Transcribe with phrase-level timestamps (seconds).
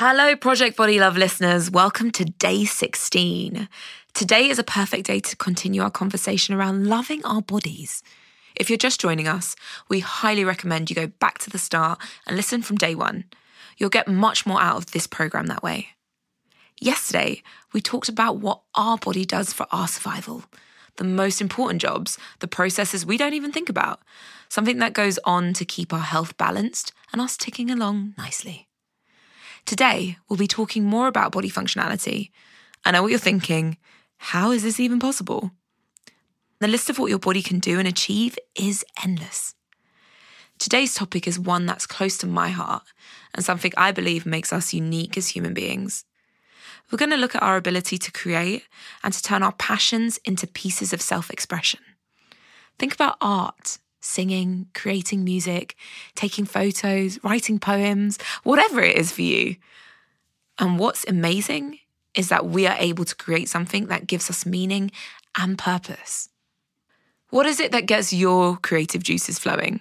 [0.00, 1.72] Hello, Project Body Love listeners.
[1.72, 3.68] Welcome to day 16.
[4.14, 8.04] Today is a perfect day to continue our conversation around loving our bodies.
[8.54, 9.56] If you're just joining us,
[9.88, 13.24] we highly recommend you go back to the start and listen from day one.
[13.76, 15.88] You'll get much more out of this program that way.
[16.80, 17.42] Yesterday,
[17.72, 20.44] we talked about what our body does for our survival,
[20.94, 23.98] the most important jobs, the processes we don't even think about,
[24.48, 28.67] something that goes on to keep our health balanced and us ticking along nicely.
[29.68, 32.30] Today, we'll be talking more about body functionality.
[32.86, 33.76] I know what you're thinking
[34.16, 35.50] how is this even possible?
[36.58, 39.54] The list of what your body can do and achieve is endless.
[40.58, 42.84] Today's topic is one that's close to my heart
[43.34, 46.06] and something I believe makes us unique as human beings.
[46.90, 48.66] We're going to look at our ability to create
[49.04, 51.80] and to turn our passions into pieces of self expression.
[52.78, 55.76] Think about art singing, creating music,
[56.14, 59.56] taking photos, writing poems, whatever it is for you.
[60.58, 61.78] And what's amazing
[62.14, 64.90] is that we are able to create something that gives us meaning
[65.36, 66.28] and purpose.
[67.30, 69.80] What is it that gets your creative juices flowing?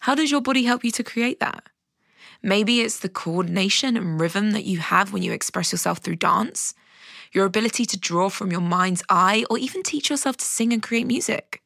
[0.00, 1.64] How does your body help you to create that?
[2.42, 6.74] Maybe it's the coordination and rhythm that you have when you express yourself through dance,
[7.32, 10.82] your ability to draw from your mind's eye, or even teach yourself to sing and
[10.82, 11.62] create music.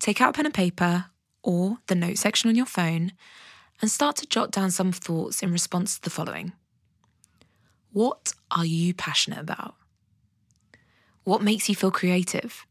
[0.00, 1.06] Take out pen and paper
[1.42, 3.12] or the note section on your phone
[3.82, 6.52] and start to jot down some thoughts in response to the following
[7.92, 9.74] What are you passionate about?
[11.24, 12.66] What makes you feel creative?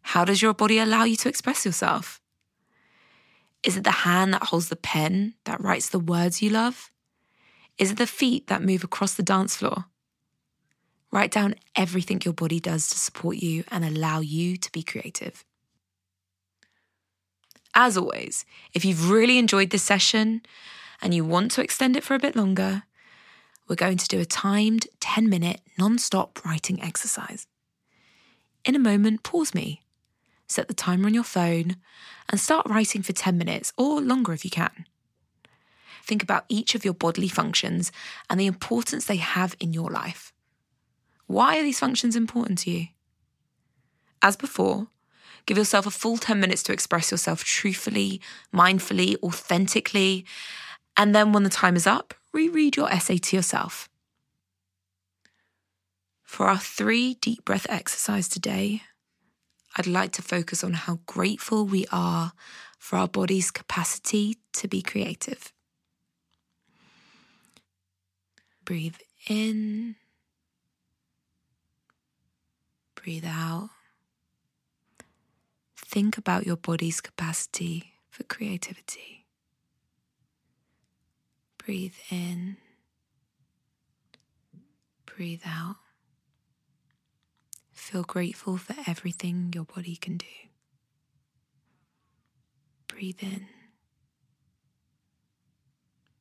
[0.00, 2.20] How does your body allow you to express yourself?
[3.64, 6.92] Is it the hand that holds the pen that writes the words you love?
[7.78, 9.86] Is it the feet that move across the dance floor?
[11.10, 15.44] Write down everything your body does to support you and allow you to be creative.
[17.78, 20.40] As always, if you've really enjoyed this session
[21.02, 22.84] and you want to extend it for a bit longer,
[23.68, 27.46] we're going to do a timed 10 minute non stop writing exercise.
[28.64, 29.82] In a moment, pause me,
[30.48, 31.76] set the timer on your phone,
[32.30, 34.86] and start writing for 10 minutes or longer if you can.
[36.02, 37.92] Think about each of your bodily functions
[38.30, 40.32] and the importance they have in your life.
[41.26, 42.86] Why are these functions important to you?
[44.22, 44.88] As before,
[45.46, 48.20] Give yourself a full 10 minutes to express yourself truthfully,
[48.52, 50.26] mindfully, authentically.
[50.96, 53.88] And then when the time is up, reread your essay to yourself.
[56.24, 58.82] For our three deep breath exercise today,
[59.76, 62.32] I'd like to focus on how grateful we are
[62.78, 65.52] for our body's capacity to be creative.
[68.64, 68.96] Breathe
[69.28, 69.94] in,
[72.96, 73.70] breathe out
[75.96, 79.24] think about your body's capacity for creativity.
[81.56, 82.58] Breathe in,
[85.06, 85.76] breathe out.
[87.72, 90.26] Feel grateful for everything your body can do.
[92.88, 93.46] Breathe in,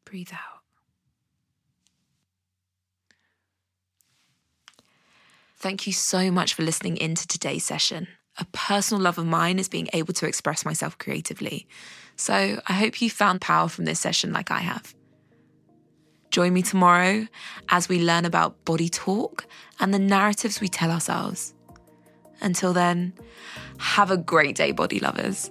[0.05, 0.61] breathe out.
[5.57, 8.07] Thank you so much for listening in to today's session
[8.37, 11.67] a personal love of mine is being able to express myself creatively.
[12.15, 14.93] So I hope you found power from this session like I have.
[16.31, 17.27] Join me tomorrow
[17.69, 19.45] as we learn about body talk
[19.79, 21.53] and the narratives we tell ourselves.
[22.41, 23.13] Until then,
[23.77, 25.49] have a great day, body lovers.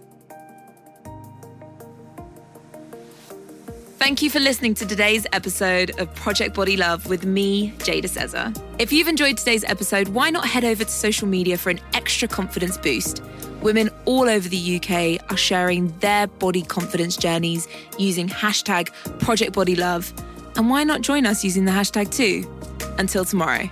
[4.04, 8.54] Thank you for listening to today's episode of Project Body Love with me, Jada Sezer.
[8.78, 12.28] If you've enjoyed today's episode, why not head over to social media for an extra
[12.28, 13.22] confidence boost?
[13.62, 17.66] Women all over the UK are sharing their body confidence journeys
[17.98, 20.12] using hashtag Project Body Love.
[20.56, 22.46] And why not join us using the hashtag too?
[22.98, 23.70] Until tomorrow.